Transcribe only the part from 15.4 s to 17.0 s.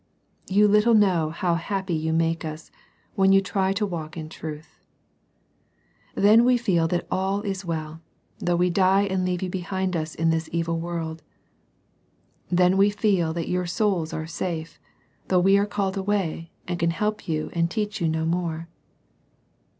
are called away, and can